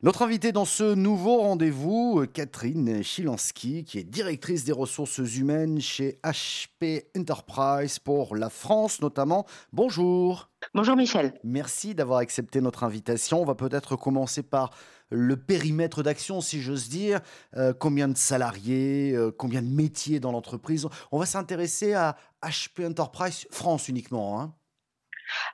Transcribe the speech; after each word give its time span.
Notre 0.00 0.22
invitée 0.22 0.52
dans 0.52 0.64
ce 0.64 0.94
nouveau 0.94 1.38
rendez-vous, 1.38 2.24
Catherine 2.32 3.02
Chilansky, 3.02 3.82
qui 3.82 3.98
est 3.98 4.04
directrice 4.04 4.62
des 4.62 4.70
ressources 4.70 5.18
humaines 5.18 5.80
chez 5.80 6.20
HP 6.22 7.06
Enterprise 7.18 7.98
pour 7.98 8.36
la 8.36 8.48
France 8.48 9.00
notamment. 9.00 9.44
Bonjour. 9.72 10.50
Bonjour 10.72 10.94
Michel. 10.94 11.34
Merci 11.42 11.96
d'avoir 11.96 12.20
accepté 12.20 12.60
notre 12.60 12.84
invitation. 12.84 13.42
On 13.42 13.44
va 13.44 13.56
peut-être 13.56 13.96
commencer 13.96 14.44
par 14.44 14.70
le 15.10 15.36
périmètre 15.36 16.04
d'action, 16.04 16.40
si 16.40 16.62
j'ose 16.62 16.88
dire. 16.88 17.18
Euh, 17.56 17.72
combien 17.76 18.06
de 18.06 18.16
salariés, 18.16 19.16
euh, 19.16 19.32
combien 19.36 19.62
de 19.62 19.68
métiers 19.68 20.20
dans 20.20 20.30
l'entreprise? 20.30 20.86
On 21.10 21.18
va 21.18 21.26
s'intéresser 21.26 21.94
à 21.94 22.16
HP 22.40 22.86
Enterprise 22.86 23.48
France 23.50 23.88
uniquement. 23.88 24.40
Hein. 24.40 24.54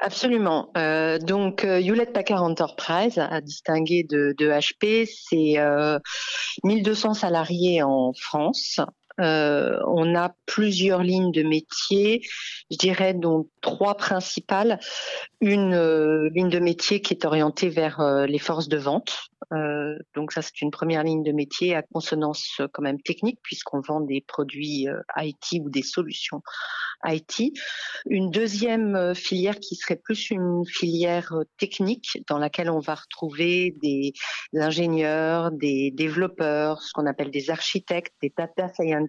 Absolument. 0.01 0.71
Euh, 0.77 1.19
donc, 1.19 1.65
euh, 1.65 1.81
Hewlett 1.81 2.13
Packard 2.13 2.43
Enterprise, 2.43 3.19
à 3.19 3.41
distinguer 3.41 4.05
de, 4.05 4.35
HP, 4.39 5.07
c'est 5.07 5.59
euh, 5.59 5.99
1200 6.63 7.15
salariés 7.15 7.83
en 7.83 8.13
France. 8.13 8.81
Euh, 9.21 9.79
on 9.87 10.15
a 10.15 10.35
plusieurs 10.47 11.03
lignes 11.03 11.31
de 11.31 11.43
métier, 11.43 12.23
je 12.71 12.77
dirais 12.77 13.15
donc 13.15 13.49
trois 13.61 13.97
principales. 13.97 14.81
Une 15.41 15.75
euh, 15.75 16.29
ligne 16.35 16.49
de 16.49 16.59
métier 16.59 17.01
qui 17.01 17.15
est 17.15 17.25
orientée 17.25 17.69
vers 17.69 18.01
euh, 18.01 18.27
les 18.27 18.39
forces 18.39 18.69
de 18.69 18.79
vente. 18.79 19.31
donc 20.15 20.33
ça 20.33 20.41
c'est 20.41 20.63
une 20.63 20.71
première 20.71 21.05
ligne 21.05 21.23
de 21.23 21.31
métier 21.31 21.77
à 21.77 21.83
consonance 21.83 22.61
quand 22.73 22.83
même 22.83 23.01
technique 23.01 23.39
puisqu'on 23.43 23.81
vend 23.83 24.01
des 24.01 24.23
produits 24.27 24.87
IT 25.17 25.61
ou 25.61 25.69
des 25.69 25.83
solutions 25.83 26.41
IT. 27.05 27.53
Une 28.07 28.31
deuxième 28.31 29.15
filière 29.15 29.61
qui 29.61 29.77
serait 29.77 30.01
plus 30.03 30.31
une 30.31 30.65
filière 30.67 31.35
technique 31.59 32.23
dans 32.27 32.39
laquelle 32.39 32.71
on 32.71 32.81
va 32.81 32.95
retrouver 32.95 33.77
des 33.83 34.15
ingénieurs, 34.55 35.51
des 35.53 35.91
développeurs, 35.91 36.81
ce 36.81 36.93
qu'on 36.95 37.07
appelle 37.07 37.31
des 37.31 37.51
architectes, 37.51 38.15
des 38.23 38.33
data 38.35 38.69
scientists 38.73 39.04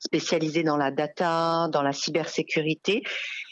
spécialisés 0.00 0.62
dans 0.62 0.76
la 0.76 0.90
data, 0.90 1.68
dans 1.68 1.82
la 1.82 1.92
cybersécurité. 1.92 3.02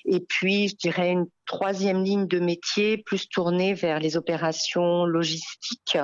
Et 0.07 0.21
puis, 0.21 0.69
je 0.69 0.77
dirais 0.77 1.13
une 1.13 1.27
troisième 1.47 2.05
ligne 2.05 2.27
de 2.27 2.39
métier 2.39 2.99
plus 2.99 3.29
tournée 3.29 3.73
vers 3.73 4.01
les 4.01 4.17
opérations 4.17 5.07
logistiques 5.07 5.99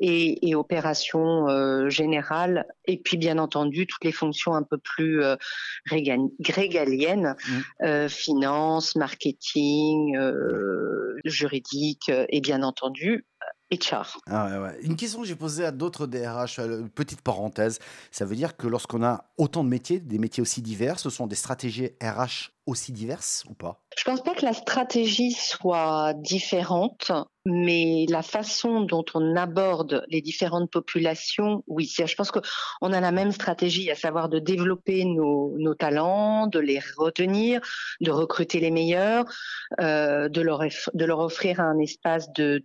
et, 0.00 0.54
opérations 0.54 1.48
euh, 1.48 1.88
générales. 1.88 2.66
Et 2.84 2.98
puis, 2.98 3.16
bien 3.16 3.38
entendu, 3.38 3.86
toutes 3.86 4.04
les 4.04 4.12
fonctions 4.12 4.54
un 4.54 4.62
peu 4.62 4.76
plus 4.76 5.22
euh, 5.22 5.36
grégaliennes, 6.40 7.36
mmh. 7.36 7.84
euh, 7.84 8.08
finance, 8.08 8.96
marketing, 8.96 10.18
juridique 11.24 12.10
et 12.28 12.40
bien 12.40 12.62
entendu 12.62 13.24
ah 14.26 14.72
Une 14.82 14.96
question 14.96 15.20
que 15.20 15.26
j'ai 15.26 15.36
posée 15.36 15.64
à 15.64 15.70
d'autres 15.70 16.06
DRH, 16.06 16.60
petite 16.94 17.20
parenthèse, 17.20 17.78
ça 18.10 18.24
veut 18.24 18.36
dire 18.36 18.56
que 18.56 18.66
lorsqu'on 18.66 19.02
a 19.02 19.24
autant 19.36 19.64
de 19.64 19.68
métiers, 19.68 20.00
des 20.00 20.18
métiers 20.18 20.40
aussi 20.40 20.62
divers, 20.62 20.98
ce 20.98 21.10
sont 21.10 21.26
des 21.26 21.36
stratégies 21.36 21.90
RH 22.02 22.50
aussi 22.68 22.92
diverses 22.92 23.44
ou 23.48 23.54
pas? 23.54 23.80
Je 23.96 24.04
pense 24.04 24.22
pas 24.22 24.34
que 24.34 24.44
la 24.44 24.52
stratégie 24.52 25.32
soit 25.32 26.12
différente, 26.14 27.10
mais 27.44 28.06
la 28.08 28.22
façon 28.22 28.82
dont 28.82 29.04
on 29.14 29.34
aborde 29.36 30.04
les 30.08 30.20
différentes 30.20 30.70
populations, 30.70 31.64
oui. 31.66 31.90
Je 31.98 32.14
pense 32.14 32.30
qu'on 32.30 32.92
a 32.92 33.00
la 33.00 33.10
même 33.10 33.32
stratégie, 33.32 33.90
à 33.90 33.94
savoir 33.94 34.28
de 34.28 34.38
développer 34.38 35.04
nos, 35.04 35.74
talents, 35.74 36.46
de 36.46 36.58
les 36.58 36.80
retenir, 36.96 37.60
de 38.00 38.10
recruter 38.10 38.60
les 38.60 38.70
meilleurs, 38.70 39.24
euh, 39.80 40.28
de, 40.28 40.42
leur, 40.42 40.60
offrir 41.18 41.60
un 41.60 41.78
espace 41.78 42.32
de, 42.32 42.62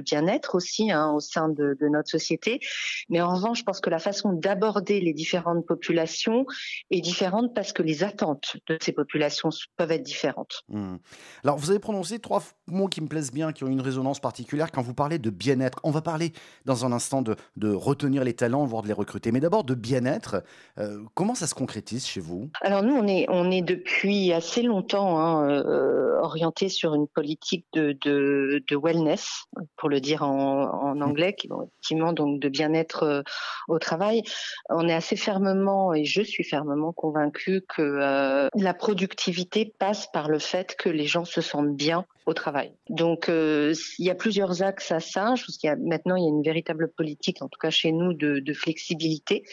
bien-être 0.00 0.54
aussi 0.54 0.92
hein, 0.92 1.10
au 1.12 1.20
sein 1.20 1.48
de, 1.48 1.76
notre 1.88 2.10
société. 2.10 2.60
Mais 3.08 3.20
en 3.20 3.34
revanche, 3.34 3.60
je 3.60 3.64
pense 3.64 3.80
que 3.80 3.90
la 3.90 3.98
façon 3.98 4.32
d'aborder 4.32 5.00
les 5.00 5.14
différentes 5.14 5.66
populations 5.66 6.46
est 6.90 7.00
différente 7.00 7.54
parce 7.54 7.72
que 7.72 7.82
les 7.82 8.04
attentes 8.04 8.56
de 8.68 8.76
ces 8.80 8.92
populations 8.92 9.45
peuvent 9.76 9.92
être 9.92 10.02
différentes. 10.02 10.62
Mmh. 10.68 10.96
Alors, 11.44 11.56
vous 11.56 11.70
avez 11.70 11.78
prononcé 11.78 12.18
trois 12.18 12.42
mots 12.66 12.88
qui 12.88 13.00
me 13.00 13.08
plaisent 13.08 13.32
bien, 13.32 13.52
qui 13.52 13.64
ont 13.64 13.68
une 13.68 13.80
résonance 13.80 14.20
particulière 14.20 14.70
quand 14.70 14.82
vous 14.82 14.94
parlez 14.94 15.18
de 15.18 15.30
bien-être. 15.30 15.78
On 15.84 15.90
va 15.90 16.02
parler 16.02 16.32
dans 16.64 16.84
un 16.84 16.92
instant 16.92 17.22
de, 17.22 17.36
de, 17.56 17.72
retenir 17.72 18.24
les 18.24 18.34
talents, 18.34 18.64
voire 18.64 18.82
de 18.82 18.88
les 18.88 18.94
recruter. 18.94 19.32
Mais 19.32 19.40
d'abord, 19.40 19.64
de 19.64 19.74
bien-être. 19.74 20.42
Euh, 20.78 21.02
comment 21.14 21.34
ça 21.34 21.46
se 21.46 21.54
concrétise 21.54 22.06
chez 22.06 22.20
vous? 22.20 22.50
Alors, 22.60 22.82
nous, 22.82 22.94
on 22.94 23.06
est, 23.06 23.26
on 23.28 23.50
est 23.50 23.62
depuis 23.62 24.32
assez 24.32 24.62
longtemps 24.62 25.18
hein, 25.18 25.48
euh, 25.48 26.18
orienté 26.20 26.68
sur 26.68 26.94
une 26.94 27.06
politique 27.06 27.66
de, 27.72 27.96
de, 28.02 28.62
de, 28.66 28.76
wellness, 28.76 29.44
pour 29.76 29.88
le 29.88 30.00
dire 30.00 30.22
en, 30.22 30.64
en 30.64 30.94
mmh. 30.94 31.02
anglais, 31.02 31.34
qui 31.34 31.48
est 31.48 31.50
effectivement 31.50 32.12
donc 32.12 32.40
de 32.40 32.48
bien-être 32.48 33.02
euh, 33.02 33.22
au 33.68 33.78
travail. 33.78 34.22
On 34.68 34.88
est 34.88 34.94
assez 34.94 35.16
fermement, 35.16 35.94
et 35.94 36.04
je 36.04 36.22
suis 36.22 36.44
fermement 36.44 36.92
convaincue 36.92 37.62
que 37.68 38.50
la 38.54 38.74
productivité 38.74 39.35
passe 39.78 40.06
par 40.12 40.28
le 40.28 40.38
fait 40.38 40.74
que 40.76 40.88
les 40.88 41.06
gens 41.06 41.24
se 41.24 41.40
sentent 41.40 41.76
bien 41.76 42.04
au 42.26 42.34
travail. 42.34 42.72
Donc, 42.88 43.28
euh, 43.28 43.72
il 43.98 44.06
y 44.06 44.10
a 44.10 44.14
plusieurs 44.14 44.62
axes 44.62 44.90
à 44.90 45.00
ça. 45.00 45.34
Je 45.36 45.44
pense 45.44 45.58
qu'il 45.58 45.68
y 45.68 45.72
a 45.72 45.76
maintenant 45.76 46.16
il 46.16 46.24
y 46.24 46.26
a 46.26 46.28
une 46.28 46.42
véritable 46.42 46.90
politique, 46.90 47.40
en 47.40 47.48
tout 47.48 47.58
cas 47.58 47.70
chez 47.70 47.92
nous, 47.92 48.14
de, 48.14 48.52
flexibilité 48.52 49.44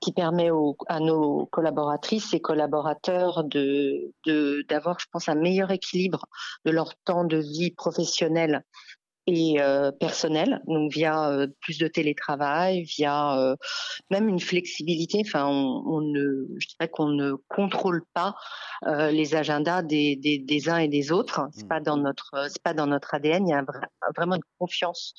qui 0.00 0.12
permet 0.12 0.50
à 0.88 1.00
nos 1.00 1.46
collaboratrices 1.46 2.34
et 2.34 2.40
collaborateurs 2.40 3.44
d'avoir, 3.44 4.98
je 4.98 5.06
pense, 5.10 5.28
un 5.28 5.36
meilleur 5.36 5.70
équilibre 5.70 6.26
de 6.64 6.70
leur 6.70 6.94
temps 7.04 7.24
de 7.24 7.38
vie 7.38 7.70
professionnelle 7.70 8.64
et 9.28 9.60
euh, 9.60 9.92
personnel, 9.92 10.62
donc 10.66 10.90
via 10.90 11.28
euh, 11.28 11.46
plus 11.60 11.76
de 11.76 11.86
télétravail, 11.86 12.84
via 12.84 13.38
euh, 13.38 13.56
même 14.10 14.26
une 14.26 14.40
flexibilité. 14.40 15.22
Enfin, 15.26 15.46
on, 15.46 15.82
on, 15.86 16.00
ne, 16.00 16.46
je 16.56 16.66
dirais 16.68 16.88
qu'on 16.88 17.08
ne 17.08 17.34
contrôle 17.48 18.02
pas 18.14 18.34
les 18.86 19.34
agendas 19.34 19.82
des, 19.82 20.14
des, 20.14 20.38
des, 20.38 20.68
uns 20.68 20.78
et 20.78 20.86
des 20.86 21.10
autres. 21.10 21.48
C'est 21.52 21.64
mmh. 21.64 21.68
pas 21.68 21.80
dans 21.80 21.96
notre, 21.96 22.46
c'est 22.48 22.62
pas 22.62 22.74
dans 22.74 22.86
notre 22.86 23.12
ADN. 23.12 23.48
Il 23.48 23.50
y 23.50 23.54
a 23.54 23.64
vraiment 24.16 24.36
une 24.36 24.42
confiance 24.58 25.14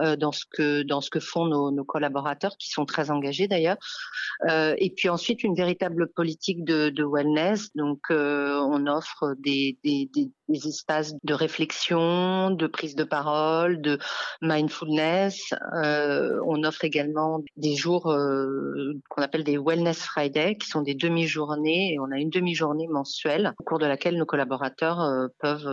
dans 0.00 0.32
ce 0.32 0.44
que 0.50 0.82
dans 0.82 1.02
ce 1.02 1.10
que 1.10 1.20
font 1.20 1.44
nos, 1.44 1.70
nos 1.70 1.84
collaborateurs, 1.84 2.56
qui 2.56 2.70
sont 2.70 2.86
très 2.86 3.10
engagés 3.10 3.46
d'ailleurs. 3.46 3.76
et 4.48 4.92
puis 4.96 5.10
ensuite 5.10 5.44
une 5.44 5.54
véritable 5.54 6.08
politique 6.08 6.64
de, 6.64 6.88
de 6.88 7.04
wellness. 7.04 7.68
Donc, 7.74 8.00
on 8.08 8.86
offre 8.86 9.34
des, 9.38 9.78
des 9.84 10.08
des 10.48 10.68
espaces 10.68 11.14
de 11.22 11.34
réflexion, 11.34 12.50
de 12.50 12.66
prise 12.66 12.94
de 12.94 13.04
parole, 13.04 13.43
de 13.68 13.98
mindfulness. 14.42 15.54
Euh, 15.74 16.40
on 16.46 16.62
offre 16.64 16.84
également 16.84 17.42
des 17.56 17.74
jours 17.74 18.10
euh, 18.10 18.94
qu'on 19.08 19.22
appelle 19.22 19.44
des 19.44 19.58
Wellness 19.58 20.02
Friday, 20.02 20.56
qui 20.56 20.68
sont 20.68 20.82
des 20.82 20.94
demi-journées, 20.94 21.94
et 21.94 21.98
on 21.98 22.10
a 22.10 22.18
une 22.18 22.30
demi-journée 22.30 22.88
mensuelle 22.88 23.54
au 23.58 23.64
cours 23.64 23.78
de 23.78 23.86
laquelle 23.86 24.16
nos 24.16 24.26
collaborateurs 24.26 25.00
euh, 25.00 25.28
peuvent 25.40 25.68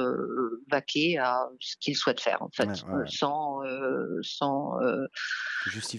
vaquer 0.69 1.17
à 1.17 1.47
ce 1.59 1.75
qu'ils 1.79 1.95
souhaitent 1.95 2.21
faire, 2.21 2.41
en 2.41 2.49
fait, 2.49 2.69
sans, 3.07 3.59
sans 4.21 4.77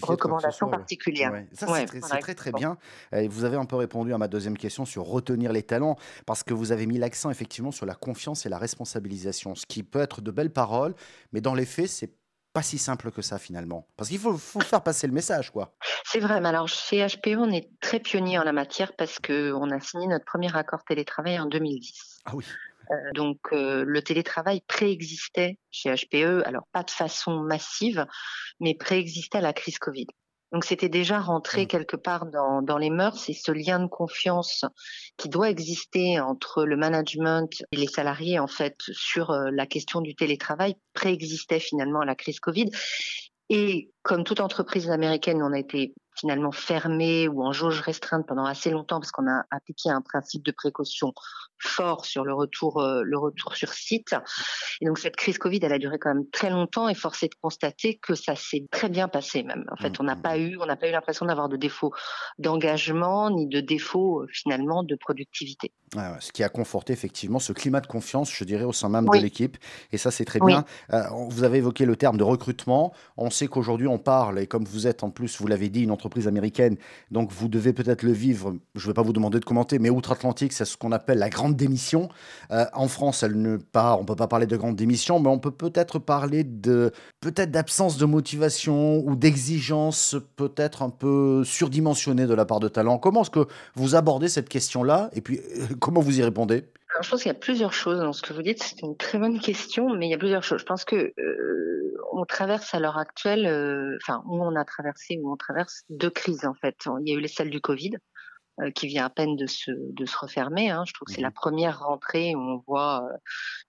recommandation 0.01 0.69
particulière. 0.69 1.31
Ça, 1.53 1.67
c'est 1.67 1.99
très, 2.01 2.19
très, 2.19 2.35
très 2.35 2.51
bien. 2.51 2.77
Et 3.11 3.27
vous 3.27 3.43
avez 3.43 3.57
un 3.57 3.65
peu 3.65 3.75
répondu 3.75 4.13
à 4.13 4.17
ma 4.17 4.27
deuxième 4.27 4.57
question 4.57 4.85
sur 4.85 5.03
retenir 5.03 5.51
les 5.51 5.63
talents, 5.63 5.97
parce 6.25 6.43
que 6.43 6.53
vous 6.53 6.71
avez 6.71 6.85
mis 6.85 6.97
l'accent 6.97 7.29
effectivement 7.29 7.71
sur 7.71 7.85
la 7.85 7.95
confiance 7.95 8.45
et 8.45 8.49
la 8.49 8.57
responsabilisation, 8.57 9.55
ce 9.55 9.65
qui 9.65 9.83
peut 9.83 10.01
être 10.01 10.21
de 10.21 10.31
belles 10.31 10.51
paroles, 10.51 10.95
mais 11.31 11.41
dans 11.41 11.53
les 11.53 11.62
faits, 11.65 11.87
c'est 11.87 12.13
pas 12.53 12.61
si 12.61 12.77
simple 12.77 13.11
que 13.11 13.21
ça 13.21 13.39
finalement. 13.39 13.87
Parce 13.97 14.09
qu'il 14.09 14.19
faut, 14.19 14.37
faire 14.37 14.83
passer 14.83 15.07
le 15.07 15.13
message, 15.13 15.51
quoi. 15.51 15.75
C'est 16.05 16.19
vrai, 16.19 16.39
mais 16.39 16.49
alors 16.49 16.67
chez 16.67 17.05
HPE, 17.05 17.37
on 17.37 17.51
est 17.51 17.69
très 17.81 17.99
pionnier 17.99 18.37
en 18.37 18.43
la 18.43 18.53
matière 18.53 18.95
parce 18.95 19.19
qu'on 19.19 19.71
a 19.71 19.79
signé 19.79 20.07
notre 20.07 20.25
premier 20.25 20.55
accord 20.55 20.83
télétravail 20.83 21.39
en 21.39 21.47
2010. 21.47 22.21
Ah 22.25 22.35
oui. 22.35 22.45
Euh, 22.91 22.95
donc 23.13 23.39
euh, 23.53 23.83
le 23.87 24.01
télétravail 24.01 24.61
préexistait 24.67 25.57
chez 25.71 25.93
HPE, 25.93 26.43
alors 26.45 26.67
pas 26.71 26.83
de 26.83 26.91
façon 26.91 27.39
massive, 27.39 28.05
mais 28.59 28.75
préexistait 28.75 29.39
à 29.39 29.41
la 29.41 29.53
crise 29.53 29.79
Covid. 29.79 30.07
Donc 30.53 30.65
c'était 30.65 30.89
déjà 30.89 31.19
rentré 31.19 31.63
mmh. 31.63 31.67
quelque 31.67 31.95
part 31.95 32.27
dans, 32.27 32.61
dans 32.61 32.77
les 32.77 32.91
mœurs 32.91 33.27
et 33.27 33.33
ce 33.33 33.51
lien 33.51 33.79
de 33.79 33.87
confiance 33.87 34.63
qui 35.17 35.27
doit 35.27 35.49
exister 35.49 36.19
entre 36.19 36.63
le 36.63 36.77
management 36.77 37.49
et 37.71 37.77
les 37.77 37.87
salariés 37.87 38.37
en 38.37 38.47
fait 38.47 38.77
sur 38.91 39.31
euh, 39.31 39.49
la 39.51 39.65
question 39.65 39.99
du 39.99 40.15
télétravail 40.15 40.75
préexistait 40.93 41.59
finalement 41.59 42.01
à 42.01 42.05
la 42.05 42.15
crise 42.15 42.39
Covid. 42.39 42.69
Et 43.49 43.92
comme 44.03 44.23
toute 44.23 44.41
entreprise 44.41 44.89
américaine, 44.89 45.41
on 45.41 45.53
a 45.53 45.59
été 45.59 45.93
finalement 46.15 46.51
fermé 46.51 47.27
ou 47.27 47.43
en 47.43 47.51
jauge 47.51 47.79
restreinte 47.79 48.25
pendant 48.27 48.45
assez 48.45 48.69
longtemps 48.69 48.99
parce 48.99 49.11
qu'on 49.11 49.27
a 49.27 49.43
appliqué 49.51 49.89
un 49.89 50.01
principe 50.01 50.43
de 50.43 50.51
précaution 50.51 51.13
fort 51.59 52.05
sur 52.05 52.25
le 52.25 52.33
retour, 52.33 52.81
euh, 52.81 53.01
le 53.03 53.17
retour 53.17 53.55
sur 53.55 53.73
site. 53.73 54.15
Et 54.81 54.85
donc 54.85 54.99
cette 54.99 55.15
crise 55.15 55.37
Covid, 55.37 55.59
elle 55.63 55.73
a 55.73 55.79
duré 55.79 55.97
quand 55.97 56.13
même 56.13 56.29
très 56.29 56.49
longtemps 56.49 56.89
et 56.89 56.93
force 56.93 57.23
est 57.23 57.29
de 57.29 57.35
constater 57.41 57.97
que 57.97 58.15
ça 58.15 58.35
s'est 58.35 58.65
très 58.69 58.89
bien 58.89 59.07
passé 59.07 59.43
même. 59.43 59.65
En 59.71 59.77
fait, 59.77 59.99
on 59.99 60.03
n'a 60.03 60.15
mmh, 60.15 60.21
pas 60.21 60.37
eu, 60.37 60.57
on 60.59 60.65
n'a 60.65 60.75
pas 60.75 60.89
eu 60.89 60.91
l'impression 60.91 61.25
d'avoir 61.25 61.49
de 61.49 61.55
défaut 61.55 61.93
d'engagement 62.37 63.29
ni 63.29 63.47
de 63.47 63.61
défaut 63.61 64.21
euh, 64.21 64.27
finalement 64.31 64.83
de 64.83 64.95
productivité. 64.95 65.71
ce 66.19 66.31
qui 66.31 66.43
a 66.43 66.49
conforté 66.49 66.91
effectivement 66.93 67.39
ce 67.39 67.53
climat 67.53 67.79
de 67.79 67.87
confiance, 67.87 68.31
je 68.33 68.43
dirais, 68.43 68.65
au 68.65 68.73
sein 68.73 68.89
même 68.89 69.07
de 69.07 69.17
l'équipe. 69.17 69.57
Et 69.91 69.97
ça, 69.97 70.11
c'est 70.11 70.25
très 70.25 70.39
bien. 70.39 70.65
Euh, 70.91 71.03
vous 71.29 71.43
avez 71.43 71.59
évoqué 71.59 71.85
le 71.85 71.95
terme 71.95 72.17
de 72.17 72.23
recrutement. 72.23 72.93
On 73.17 73.29
sait 73.29 73.47
qu'aujourd'hui, 73.47 73.87
on 73.93 73.97
parle, 73.97 74.39
et 74.39 74.47
comme 74.47 74.65
vous 74.65 74.87
êtes 74.87 75.03
en 75.03 75.09
plus, 75.09 75.39
vous 75.39 75.47
l'avez 75.47 75.69
dit, 75.69 75.83
une 75.83 75.91
entreprise 75.91 76.27
américaine, 76.27 76.77
donc 77.11 77.31
vous 77.31 77.47
devez 77.47 77.73
peut-être 77.73 78.03
le 78.03 78.11
vivre, 78.11 78.55
je 78.75 78.85
ne 78.85 78.87
vais 78.91 78.93
pas 78.93 79.01
vous 79.01 79.13
demander 79.13 79.39
de 79.39 79.45
commenter, 79.45 79.79
mais 79.79 79.89
outre-Atlantique, 79.89 80.53
c'est 80.53 80.65
ce 80.65 80.77
qu'on 80.77 80.91
appelle 80.91 81.19
la 81.19 81.29
grande 81.29 81.55
démission. 81.55 82.09
Euh, 82.51 82.65
en 82.73 82.87
France, 82.87 83.23
elle 83.23 83.39
ne 83.39 83.57
on 83.75 84.05
peut 84.05 84.15
pas 84.15 84.27
parler 84.27 84.47
de 84.47 84.57
grande 84.57 84.75
démission, 84.75 85.19
mais 85.19 85.29
on 85.29 85.39
peut 85.39 85.51
peut-être 85.51 85.99
parler 85.99 86.43
de 86.43 86.91
peut-être 87.21 87.51
d'absence 87.51 87.97
de 87.97 88.05
motivation 88.05 89.05
ou 89.05 89.15
d'exigence 89.15 90.15
peut-être 90.35 90.81
un 90.81 90.89
peu 90.89 91.43
surdimensionnée 91.43 92.25
de 92.25 92.33
la 92.33 92.45
part 92.45 92.59
de 92.59 92.67
talent. 92.67 92.97
Comment 92.97 93.21
est-ce 93.21 93.29
que 93.29 93.47
vous 93.75 93.95
abordez 93.95 94.29
cette 94.29 94.49
question-là? 94.49 95.09
Et 95.13 95.21
puis 95.21 95.39
euh, 95.39 95.75
comment 95.79 96.01
vous 96.01 96.19
y 96.19 96.23
répondez? 96.23 96.65
Je 97.01 97.09
pense 97.09 97.23
qu'il 97.23 97.31
y 97.31 97.35
a 97.35 97.39
plusieurs 97.39 97.73
choses 97.73 97.99
dans 97.99 98.13
ce 98.13 98.21
que 98.21 98.33
vous 98.33 98.41
dites. 98.41 98.61
C'est 98.61 98.81
une 98.81 98.97
très 98.97 99.17
bonne 99.17 99.39
question, 99.39 99.89
mais 99.95 100.07
il 100.07 100.11
y 100.11 100.13
a 100.13 100.17
plusieurs 100.17 100.43
choses. 100.43 100.59
Je 100.59 100.65
pense 100.65 100.85
que 100.85 101.13
euh, 101.17 101.93
on 102.11 102.25
traverse 102.25 102.73
à 102.73 102.79
l'heure 102.79 102.97
actuelle, 102.97 103.47
euh, 103.47 103.97
enfin, 104.01 104.21
où 104.25 104.43
on 104.43 104.55
a 104.55 104.65
traversé, 104.65 105.17
où 105.21 105.31
on 105.31 105.37
traverse 105.37 105.83
deux 105.89 106.09
crises 106.09 106.45
en 106.45 106.53
fait. 106.53 106.75
Il 107.01 107.09
y 107.09 107.15
a 107.15 107.17
eu 107.17 107.21
les 107.21 107.27
celles 107.27 107.49
du 107.49 107.61
Covid, 107.61 107.91
euh, 108.61 108.69
qui 108.69 108.85
vient 108.85 109.05
à 109.05 109.09
peine 109.09 109.35
de 109.35 109.47
se, 109.47 109.71
de 109.71 110.05
se 110.05 110.15
refermer. 110.15 110.69
Hein. 110.69 110.83
Je 110.85 110.93
trouve 110.93 111.07
que 111.07 111.13
c'est 111.13 111.21
la 111.21 111.29
mmh 111.29 111.33
première 111.33 111.79
rentrée 111.79 112.35
où 112.35 112.39
on 112.39 112.63
voit 112.67 113.03
euh, 113.03 113.17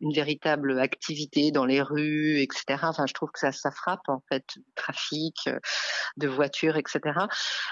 une 0.01 0.13
véritable 0.13 0.79
activité 0.79 1.51
dans 1.53 1.65
les 1.65 1.81
rues, 1.81 2.39
etc. 2.41 2.81
Enfin, 2.83 3.07
je 3.07 3.15
trouve 3.15 3.31
que 3.31 3.39
ça, 3.39 3.51
ça 3.51 3.71
frappe 3.71 4.07
en 4.09 4.23
fait, 4.29 4.45
trafic, 4.75 5.35
euh, 5.47 5.59
de 6.19 6.29
voitures, 6.29 6.77
etc. 6.77 7.01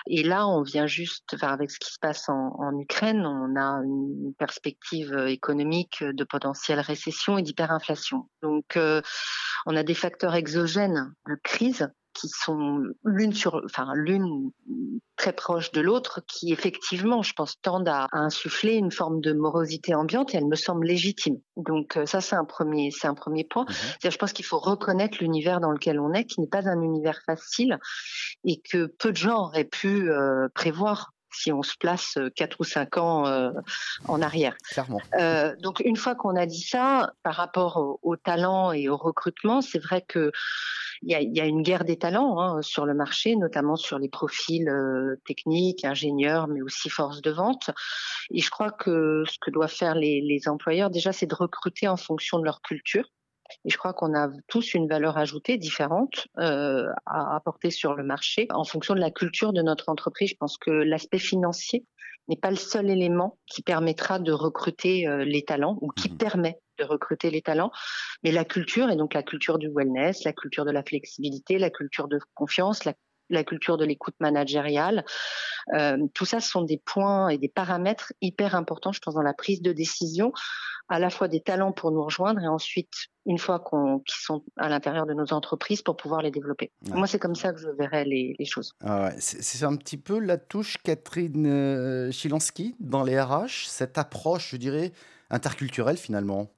Et 0.06 0.22
là, 0.22 0.48
on 0.48 0.62
vient 0.62 0.86
juste, 0.86 1.34
enfin, 1.34 1.48
avec 1.48 1.70
ce 1.70 1.78
qui 1.78 1.92
se 1.92 1.98
passe 2.00 2.30
en, 2.30 2.56
en 2.58 2.78
Ukraine, 2.78 3.26
on 3.26 3.56
a 3.56 3.82
une 3.84 4.32
perspective 4.38 5.14
économique 5.28 6.02
de 6.02 6.24
potentielle 6.24 6.80
récession 6.80 7.36
et 7.36 7.42
d'hyperinflation. 7.42 8.30
Donc, 8.40 8.78
on 9.66 9.76
a 9.76 9.82
des 9.82 9.94
facteurs 9.94 10.34
exogènes 10.34 11.14
de 11.28 11.36
crise 11.44 11.88
qui 12.14 12.28
sont 12.28 12.82
l'une 13.04 13.32
sur, 13.32 13.62
enfin 13.64 13.92
l'une 13.94 14.50
très 15.16 15.32
proche 15.32 15.72
de 15.72 15.80
l'autre, 15.80 16.20
qui 16.26 16.52
effectivement, 16.52 17.22
je 17.22 17.32
pense, 17.32 17.60
tendent 17.60 17.88
à, 17.88 18.08
insuffler 18.12 18.74
une 18.74 18.90
forme 18.90 19.20
de 19.20 19.32
morosité 19.32 19.94
ambiante 19.94 20.34
et 20.34 20.38
elle 20.38 20.46
me 20.46 20.56
semble 20.56 20.86
légitime. 20.86 21.38
Donc 21.56 21.96
euh, 21.96 22.06
ça, 22.06 22.20
c'est 22.20 22.36
un 22.36 22.44
premier, 22.44 22.90
c'est 22.90 23.06
un 23.06 23.14
premier 23.14 23.44
point. 23.44 23.64
Mmh 23.64 24.10
je 24.12 24.18
pense 24.18 24.32
qu'il 24.32 24.44
faut 24.44 24.58
reconnaître 24.58 25.18
l'univers 25.20 25.60
dans 25.60 25.70
lequel 25.70 25.98
on 25.98 26.12
est, 26.12 26.24
qui 26.24 26.40
n'est 26.40 26.46
pas 26.46 26.68
un 26.68 26.80
univers 26.82 27.20
facile 27.24 27.78
et 28.44 28.60
que 28.60 28.86
peu 28.86 29.10
de 29.10 29.16
gens 29.16 29.46
auraient 29.46 29.64
pu 29.64 30.10
euh, 30.10 30.48
prévoir 30.54 31.12
si 31.32 31.52
on 31.52 31.62
se 31.62 31.76
place 31.76 32.16
euh, 32.16 32.30
quatre 32.34 32.60
ou 32.60 32.64
cinq 32.64 32.96
ans 32.96 33.24
en 34.08 34.22
arrière. 34.22 34.56
Clairement. 34.70 35.00
donc 35.60 35.80
une 35.84 35.96
fois 35.96 36.14
qu'on 36.14 36.36
a 36.36 36.46
dit 36.46 36.62
ça, 36.62 37.12
par 37.22 37.34
rapport 37.34 37.76
au, 37.76 37.98
au 38.02 38.16
talent 38.16 38.72
et 38.72 38.88
au 38.88 38.96
recrutement, 38.96 39.60
c'est 39.60 39.78
vrai 39.78 40.02
que 40.06 40.32
il 41.02 41.36
y 41.36 41.40
a, 41.40 41.46
une 41.46 41.62
guerre 41.62 41.84
des 41.84 41.96
talents 41.96 42.40
hein, 42.40 42.62
sur 42.62 42.86
le 42.86 42.94
marché, 42.94 43.34
notamment 43.34 43.76
sur 43.76 43.98
les 43.98 44.08
profils 44.08 44.68
euh, 44.68 45.16
techniques, 45.26 45.84
ingénieurs, 45.84 46.46
mais 46.46 46.62
aussi 46.62 46.88
force 46.88 47.22
de 47.22 47.30
vente. 47.30 47.70
Et 48.30 48.40
je 48.40 48.50
crois 48.50 48.70
que 48.70 49.24
ce 49.26 49.38
que 49.40 49.50
doivent 49.50 49.72
faire 49.72 49.94
les, 49.96 50.42
employeurs, 50.46 50.90
déjà, 50.90 51.12
c'est 51.12 51.26
de 51.26 51.34
recruter 51.34 51.88
en 51.88 51.96
fonction 51.96 52.38
de 52.38 52.44
leur 52.44 52.62
culture. 52.62 53.08
Et 53.64 53.70
je 53.70 53.76
crois 53.76 53.92
qu'on 53.92 54.14
a 54.14 54.28
tous 54.48 54.74
une 54.74 54.88
valeur 54.88 55.18
ajoutée 55.18 55.58
différente 55.58 56.28
euh, 56.38 56.88
à 57.06 57.36
apporter 57.36 57.70
sur 57.70 57.94
le 57.94 58.04
marché 58.04 58.46
en 58.50 58.64
fonction 58.64 58.94
de 58.94 59.00
la 59.00 59.10
culture 59.10 59.52
de 59.52 59.62
notre 59.62 59.88
entreprise. 59.88 60.30
Je 60.30 60.36
pense 60.36 60.56
que 60.58 60.70
l'aspect 60.70 61.18
financier 61.18 61.86
n'est 62.28 62.36
pas 62.36 62.50
le 62.50 62.56
seul 62.56 62.88
élément 62.88 63.38
qui 63.46 63.62
permettra 63.62 64.18
de 64.18 64.32
recruter 64.32 65.06
euh, 65.06 65.24
les 65.24 65.44
talents 65.44 65.78
ou 65.80 65.90
qui 65.90 66.10
mmh 66.10 66.16
permet 66.16 66.60
de 66.78 66.84
recruter 66.84 67.30
les 67.30 67.42
talents, 67.42 67.70
mais 68.22 68.32
la 68.32 68.44
culture, 68.44 68.90
et 68.90 68.96
donc 68.96 69.14
la 69.14 69.22
culture 69.22 69.58
du 69.58 69.68
wellness, 69.68 70.24
la 70.24 70.32
culture 70.32 70.64
de 70.64 70.70
la 70.70 70.82
flexibilité, 70.82 71.58
la 71.58 71.70
culture 71.70 72.08
de 72.08 72.18
confiance, 72.34 72.84
la, 72.84 72.94
culture 73.44 73.76
de 73.76 73.84
l'écoute 73.84 74.14
managériale, 74.20 75.04
euh, 75.74 75.98
tout 76.14 76.24
ça 76.24 76.40
ce 76.40 76.50
sont 76.50 76.62
des 76.62 76.78
points 76.78 77.28
et 77.28 77.38
des 77.38 77.48
paramètres 77.48 78.12
hyper 78.20 78.54
importants, 78.54 78.92
je 78.92 79.00
pense, 79.00 79.14
dans 79.14 79.22
la 79.22 79.34
prise 79.34 79.62
de 79.62 79.72
décision, 79.72 80.32
à 80.88 80.98
la 80.98 81.10
fois 81.10 81.28
des 81.28 81.40
talents 81.40 81.72
pour 81.72 81.90
nous 81.90 82.04
rejoindre 82.04 82.40
et 82.40 82.48
ensuite, 82.48 82.92
une 83.24 83.38
fois 83.38 83.60
qu'on, 83.60 84.00
qu'ils 84.00 84.20
sont 84.20 84.44
à 84.56 84.68
l'intérieur 84.68 85.06
de 85.06 85.14
nos 85.14 85.32
entreprises, 85.32 85.82
pour 85.82 85.96
pouvoir 85.96 86.22
les 86.22 86.30
développer. 86.30 86.70
Moi, 86.88 87.06
c'est 87.06 87.18
comme 87.18 87.34
ça 87.34 87.52
que 87.52 87.60
je 87.60 87.68
verrais 87.70 88.04
les, 88.04 88.36
choses. 88.44 88.74
Ah 88.84 89.10
c'est, 89.18 89.64
un 89.64 89.76
petit 89.76 89.96
peu 89.96 90.18
la 90.18 90.36
touche 90.36 90.76
Catherine 90.82 91.46
euh, 91.46 92.10
Chilansky 92.10 92.74
dans 92.80 93.04
les 93.04 93.20
RH, 93.20 93.68
cette 93.68 93.96
approche, 93.96 94.50
je 94.50 94.56
dirais, 94.56 94.92
interculturelle 95.30 95.96
finalement? 95.96 96.48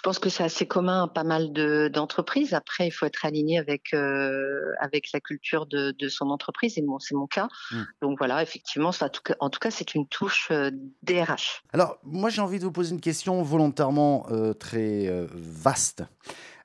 Je 0.00 0.02
pense 0.02 0.18
que 0.18 0.30
c'est 0.30 0.42
assez 0.42 0.66
commun 0.66 1.02
à 1.02 1.08
pas 1.08 1.24
mal 1.24 1.52
d'entreprises. 1.92 2.54
Après, 2.54 2.86
il 2.86 2.90
faut 2.90 3.04
être 3.04 3.26
aligné 3.26 3.58
avec 3.58 3.92
euh, 3.92 4.72
avec 4.80 5.12
la 5.12 5.20
culture 5.20 5.66
de, 5.66 5.90
de, 5.90 6.08
son 6.08 6.30
entreprise. 6.30 6.78
Et 6.78 6.80
bon, 6.80 6.98
c'est 6.98 7.14
mon 7.14 7.26
cas. 7.26 7.48
Mmh. 7.70 7.76
Donc 8.00 8.16
voilà, 8.16 8.42
effectivement, 8.42 8.92
ça, 8.92 9.10
en 9.40 9.50
tout 9.50 9.58
cas, 9.60 9.70
c'est 9.70 9.94
une 9.94 10.06
touche 10.06 10.48
euh, 10.52 10.70
DRH. 11.02 11.64
Alors, 11.74 11.98
moi, 12.02 12.30
j'ai 12.30 12.40
envie 12.40 12.58
de 12.58 12.64
vous 12.64 12.72
poser 12.72 12.94
une 12.94 13.00
question 13.02 13.42
volontairement 13.42 14.26
euh, 14.30 14.54
très 14.54 15.06
vaste. 15.34 16.02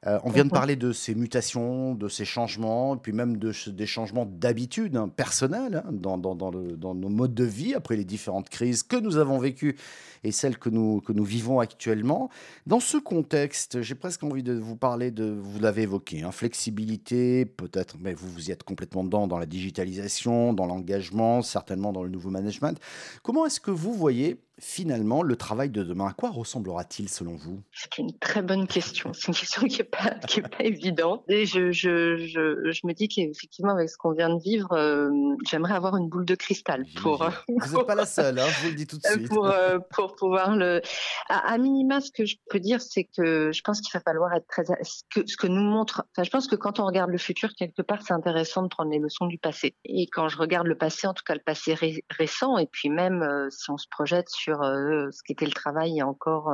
Euh, 0.08 0.20
on 0.24 0.30
vient 0.30 0.46
de 0.46 0.50
parler 0.50 0.76
de 0.76 0.92
ces 0.92 1.16
mutations, 1.16 1.96
de 1.96 2.08
ces 2.08 2.26
changements, 2.26 2.96
puis 2.98 3.12
même 3.12 3.38
de, 3.38 3.52
des 3.70 3.86
changements 3.86 4.26
d'habitude 4.26 4.96
hein, 4.96 5.08
personnelles 5.08 5.84
hein, 5.86 5.92
dans, 5.92 6.18
nos 6.18 7.10
modes 7.10 7.34
de 7.34 7.44
vie 7.44 7.74
après 7.74 7.96
les 7.96 8.06
différentes 8.06 8.50
crises 8.50 8.84
que 8.84 8.98
nous 8.98 9.18
avons 9.18 9.40
vécues 9.40 9.76
et 10.24 10.32
celles 10.32 10.58
que 10.58 10.70
nous, 10.70 11.02
que 11.02 11.12
nous 11.12 11.24
vivons 11.24 11.60
actuellement. 11.60 12.30
Dans 12.68 12.80
ce 12.80 12.98
contexte, 12.98 13.82
j'ai 13.82 13.96
presque 13.96 14.24
envie 14.24 14.44
de 14.44 14.54
vous 14.54 14.76
parler 14.76 15.12
de, 15.12 15.26
vous 15.26 15.60
l'avez 15.60 15.84
évoqué, 15.84 16.22
hein, 16.24 16.32
flexibilité, 16.32 17.46
peut-être, 17.46 17.98
mais 18.00 18.14
vous, 18.14 18.30
vous 18.30 18.50
y 18.50 18.52
êtes 18.52 18.64
complètement 18.64 19.04
dedans, 19.04 19.28
dans 19.28 19.40
la 19.40 19.46
digitalisation, 19.46 20.54
dans 20.54 20.66
l'engagement, 20.66 21.42
certainement 21.42 21.94
dans 21.94 22.04
le 22.04 22.10
nouveau 22.10 22.30
management. 22.30 22.80
Comment 23.24 23.46
est-ce 23.46 23.60
que 23.60 23.72
vous 23.72 23.94
voyez 23.94 24.40
finalement, 24.60 25.22
le 25.22 25.36
travail 25.36 25.70
de 25.70 25.84
demain, 25.84 26.08
à 26.08 26.14
quoi 26.14 26.30
ressemblera-t-il 26.30 27.10
selon 27.10 27.36
vous? 27.36 27.62
C'est 27.74 27.98
une 27.98 28.18
très 28.18 28.42
bonne 28.42 28.68
question. 28.68 29.12
C'est 29.14 29.28
une 29.28 29.34
question 29.34 29.68
qui 29.68 29.80
n'est 29.80 29.84
pas, 29.84 30.12
pas 30.12 30.64
évidente. 30.64 31.24
Et 31.28 31.46
je, 31.46 31.72
je, 31.72 32.16
je, 32.18 32.72
je 32.72 32.88
me 32.88 32.94
dis 32.94 33.08
qu'effectivement, 33.08 33.74
avec 33.74 33.90
ce 33.90 33.98
qu'on 33.98 34.12
vient 34.12 34.34
de 34.34 34.42
vivre, 34.42 34.72
euh, 34.72 35.10
j'aimerais 35.46 35.74
avoir 35.74 35.98
une 35.98 36.08
boule 36.08 36.26
de 36.26 36.36
cristal. 36.36 36.86
Pour, 37.02 37.24
euh, 37.24 37.30
vous 37.50 37.78
n'êtes 37.78 37.88
pas 37.88 37.96
la 37.96 38.06
seule, 38.06 38.40
hein, 38.40 38.48
je 38.48 38.64
vous 38.64 38.70
le 38.70 38.76
dis 38.76 38.88
tout 38.88 38.98
de 38.98 39.06
suite. 39.06 39.28
Pour, 39.28 39.48
euh, 39.48 39.80
pour 39.92 40.16
pouvoir 40.16 40.56
le. 40.56 40.82
À, 41.28 41.58
minima, 41.58 42.00
ce 42.00 42.12
que 42.12 42.26
je 42.26 42.38
peux 42.50 42.60
dire, 42.60 42.82
c'est 42.82 43.04
que 43.18 43.52
je 43.52 43.62
pense 43.62 43.82
qu'il 43.82 43.92
va 43.94 44.00
falloir 44.00 44.34
être 44.34 44.48
très. 44.48 44.64
Ce 44.84 45.04
que, 45.14 45.28
ce 45.28 45.36
que 45.36 45.48
nous 45.48 45.64
montre. 45.64 46.06
Enfin, 46.12 46.24
je 46.24 46.30
pense 46.30 46.48
que 46.48 46.56
quand 46.56 46.80
on 46.80 46.86
regarde 46.86 47.12
le 47.12 47.18
futur, 47.18 47.50
quelque 47.58 47.82
part, 47.82 48.02
c'est 48.04 48.14
intéressant 48.14 48.64
de 48.64 48.68
prendre 48.70 48.92
les 48.92 49.00
leçons 49.00 49.26
du 49.26 49.38
passé. 49.38 49.76
Et 49.84 50.08
quand 50.08 50.30
je 50.30 50.38
regarde 50.38 50.68
le 50.68 50.78
passé, 50.78 51.08
en 51.08 51.14
tout 51.14 51.24
cas 51.26 51.34
le 51.34 51.42
passé 51.46 51.76
récent, 52.10 52.58
et 52.58 52.68
puis 52.68 52.90
même 52.90 53.48
si 53.50 53.70
on 53.70 53.78
se 53.78 53.88
projette 53.90 54.30
sur 54.30 54.45
sur 54.46 54.62
euh, 54.62 55.10
ce 55.12 55.24
qu'était 55.24 55.46
le 55.46 55.52
travail 55.52 55.92
il 55.92 55.98
y 55.98 56.02
a 56.02 56.08
encore 56.08 56.52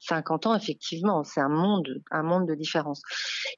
50 0.00 0.46
euh, 0.46 0.48
ans, 0.50 0.54
effectivement, 0.56 1.22
c'est 1.22 1.40
un 1.40 1.48
monde, 1.48 1.88
un 2.10 2.22
monde 2.22 2.48
de 2.48 2.54
différence. 2.54 3.02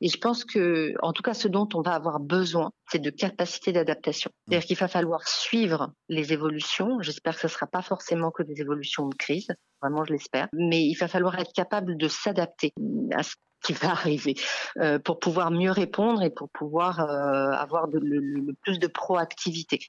Et 0.00 0.09
je 0.09 0.19
pense 0.19 0.45
que, 0.45 0.93
en 1.02 1.12
tout 1.12 1.23
cas, 1.23 1.35
ce 1.35 1.49
dont 1.49 1.69
on 1.75 1.81
va 1.81 1.95
avoir 1.95 2.21
besoin, 2.21 2.71
c'est 2.91 2.99
de 2.99 3.11
capacité 3.11 3.73
d'adaptation. 3.73 4.31
Mmh. 4.31 4.50
C'est-à-dire 4.50 4.67
qu'il 4.67 4.76
va 4.76 4.88
falloir 4.88 5.26
suivre 5.26 5.93
les 6.09 6.33
évolutions. 6.33 7.00
J'espère 7.00 7.35
que 7.35 7.41
ce 7.41 7.47
ne 7.47 7.52
sera 7.52 7.67
pas 7.67 7.83
forcément 7.83 8.31
que 8.31 8.43
des 8.43 8.61
évolutions 8.61 9.09
de 9.09 9.14
crise, 9.14 9.49
vraiment 9.81 10.05
je 10.05 10.12
l'espère, 10.12 10.49
mais 10.52 10.83
il 10.85 10.95
va 10.95 11.09
falloir 11.09 11.38
être 11.38 11.52
capable 11.55 11.97
de 11.97 12.09
s'adapter 12.09 12.73
à 13.17 13.23
ce 13.23 13.35
qui 13.62 13.73
va 13.73 13.90
arriver 13.90 14.35
euh, 14.78 14.99
pour 14.99 15.19
pouvoir 15.19 15.50
mieux 15.50 15.71
répondre 15.71 16.23
et 16.23 16.31
pour 16.31 16.50
pouvoir 16.50 17.00
euh, 17.00 17.52
avoir 17.52 17.88
de, 17.88 17.99
le, 17.99 18.52
plus 18.62 18.78
de 18.78 18.87
proactivité. 18.87 19.81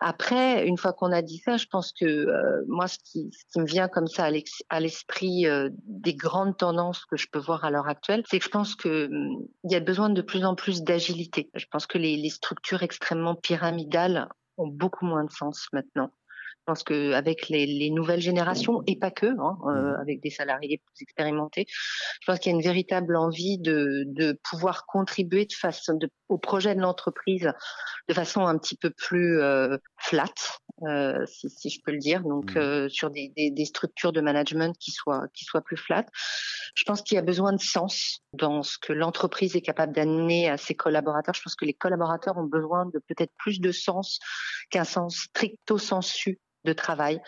Après, 0.00 0.66
une 0.66 0.78
fois 0.78 0.92
qu'on 0.92 1.12
a 1.12 1.22
dit 1.22 1.38
ça, 1.38 1.56
je 1.56 1.66
pense 1.66 1.92
que 1.92 2.04
euh, 2.04 2.64
moi, 2.68 2.88
ce 2.88 2.98
qui, 2.98 3.30
ce 3.32 3.44
qui, 3.52 3.60
me 3.60 3.66
vient 3.66 3.88
comme 3.88 4.06
ça 4.06 4.30
à 4.68 4.80
l'esprit 4.80 5.46
des 5.84 6.14
grandes 6.14 6.56
tendances 6.56 7.04
que 7.06 7.16
je 7.16 7.26
peux 7.30 7.38
voir 7.38 7.64
à 7.64 7.70
l'heure 7.70 7.88
actuelle, 7.88 8.22
c'est 8.28 8.38
que 8.38 8.44
je 8.44 8.50
pense 8.50 8.74
que 8.74 9.06
hum, 9.06 9.46
il 9.64 9.72
y 9.72 9.76
a 9.76 9.80
besoin 9.80 10.10
de 10.10 10.22
plus 10.22 10.44
en 10.44 10.54
plus 10.54 10.82
d'agilité. 10.82 11.50
Je 11.54 11.66
pense 11.70 11.86
que 11.86 11.98
les 11.98 12.30
structures 12.30 12.82
extrêmement 12.82 13.34
pyramidales 13.34 14.28
ont 14.56 14.68
beaucoup 14.68 15.06
moins 15.06 15.24
de 15.24 15.30
sens 15.30 15.68
maintenant. 15.72 16.10
Je 16.56 16.72
pense 16.72 16.82
qu'avec 16.82 17.48
les, 17.48 17.66
les 17.66 17.90
nouvelles 17.90 18.20
générations, 18.20 18.82
et 18.86 18.98
pas 18.98 19.10
que, 19.10 19.26
hein, 19.26 19.58
euh, 19.66 19.70
mmh. 19.70 20.00
avec 20.00 20.20
des 20.20 20.30
salariés 20.30 20.82
plus 20.84 21.02
expérimentés, 21.02 21.66
je 21.68 22.26
pense 22.26 22.38
qu'il 22.38 22.52
y 22.52 22.54
a 22.54 22.56
une 22.56 22.64
véritable 22.64 23.16
envie 23.16 23.58
de, 23.58 24.04
de 24.06 24.38
pouvoir 24.50 24.86
contribuer 24.86 25.46
de 25.46 25.54
façon 25.54 25.94
de, 25.94 26.10
au 26.28 26.38
projet 26.38 26.74
de 26.74 26.80
l'entreprise 26.80 27.52
de 28.08 28.14
façon 28.14 28.46
un 28.46 28.58
petit 28.58 28.76
peu 28.76 28.90
plus 28.90 29.40
euh, 29.40 29.76
flat, 29.96 30.34
euh, 30.82 31.24
si, 31.26 31.50
si, 31.50 31.70
je 31.70 31.80
peux 31.84 31.92
le 31.92 31.98
dire, 31.98 32.22
donc 32.22 32.54
mmh. 32.54 32.58
euh, 32.58 32.88
sur 32.88 33.10
des, 33.10 33.32
des, 33.36 33.50
des, 33.50 33.64
structures 33.64 34.12
de 34.12 34.20
management 34.20 34.76
qui 34.78 34.90
soient 34.92 35.26
qui 35.34 35.44
soient 35.44 35.60
plus 35.60 35.76
flat. 35.76 36.06
Je 36.74 36.84
pense 36.84 37.02
qu'il 37.02 37.16
y 37.16 37.18
a 37.18 37.22
besoin 37.22 37.52
de 37.52 37.60
sens 37.60 38.20
dans 38.32 38.62
ce 38.62 38.78
que 38.78 38.92
l'entreprise 38.92 39.56
est 39.56 39.60
capable 39.60 39.92
d'amener 39.92 40.48
à 40.48 40.56
ses 40.56 40.74
collaborateurs. 40.74 41.34
Je 41.34 41.42
pense 41.42 41.56
que 41.56 41.64
les 41.64 41.74
collaborateurs 41.74 42.36
ont 42.38 42.44
besoin 42.44 42.86
de 42.86 43.00
peut-être 43.08 43.32
plus 43.38 43.60
de 43.60 43.72
sens 43.72 44.20
qu'un 44.70 44.84
sens 44.84 45.16
stricto 45.16 45.78
sensu 45.78 46.38
de 46.64 46.72
travail. 46.72 47.20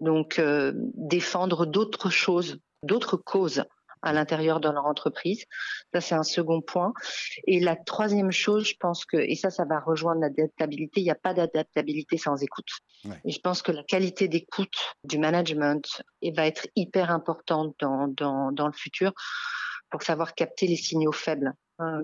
Donc, 0.00 0.38
euh, 0.38 0.72
défendre 0.94 1.66
d'autres 1.66 2.10
choses, 2.10 2.58
d'autres 2.82 3.16
causes 3.16 3.64
à 4.02 4.12
l'intérieur 4.12 4.60
de 4.60 4.68
leur 4.68 4.86
entreprise. 4.86 5.44
Ça, 5.92 6.00
c'est 6.00 6.14
un 6.14 6.22
second 6.22 6.60
point. 6.60 6.92
Et 7.46 7.60
la 7.60 7.76
troisième 7.76 8.30
chose, 8.30 8.66
je 8.66 8.74
pense 8.78 9.04
que, 9.04 9.16
et 9.16 9.34
ça, 9.34 9.50
ça 9.50 9.64
va 9.64 9.80
rejoindre 9.80 10.20
l'adaptabilité, 10.20 11.00
il 11.00 11.04
n'y 11.04 11.10
a 11.10 11.16
pas 11.16 11.34
d'adaptabilité 11.34 12.18
sans 12.18 12.42
écoute. 12.42 12.70
Et 13.24 13.30
je 13.30 13.40
pense 13.40 13.62
que 13.62 13.72
la 13.72 13.82
qualité 13.82 14.28
d'écoute 14.28 14.96
du 15.04 15.18
management 15.18 16.02
va 16.34 16.46
être 16.46 16.66
hyper 16.76 17.10
importante 17.10 17.74
dans, 17.80 18.08
dans, 18.08 18.52
dans 18.52 18.66
le 18.66 18.72
futur 18.72 19.12
pour 19.90 20.02
savoir 20.02 20.34
capter 20.34 20.66
les 20.66 20.76
signaux 20.76 21.12
faibles 21.12 21.52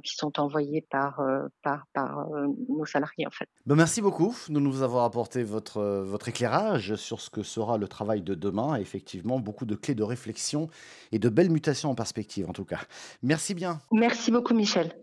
qui 0.02 0.14
sont 0.14 0.38
envoyés 0.40 0.86
par, 0.90 1.20
euh, 1.20 1.46
par, 1.62 1.86
par 1.92 2.30
euh, 2.32 2.46
nos 2.68 2.86
salariés 2.86 3.26
en 3.26 3.30
fait. 3.30 3.48
Ben 3.66 3.74
merci 3.74 4.00
beaucoup 4.00 4.34
de 4.48 4.58
nous 4.58 4.82
avoir 4.82 5.04
apporté 5.04 5.42
votre, 5.42 5.80
votre 6.02 6.28
éclairage 6.28 6.94
sur 6.96 7.20
ce 7.20 7.30
que 7.30 7.42
sera 7.42 7.78
le 7.78 7.88
travail 7.88 8.22
de 8.22 8.34
demain. 8.34 8.76
Effectivement, 8.76 9.38
beaucoup 9.38 9.66
de 9.66 9.74
clés 9.74 9.94
de 9.94 10.02
réflexion 10.02 10.68
et 11.12 11.18
de 11.18 11.28
belles 11.28 11.50
mutations 11.50 11.90
en 11.90 11.94
perspective 11.94 12.48
en 12.48 12.52
tout 12.52 12.64
cas. 12.64 12.80
Merci 13.22 13.54
bien. 13.54 13.80
Merci 13.92 14.30
beaucoup 14.30 14.54
Michel. 14.54 14.92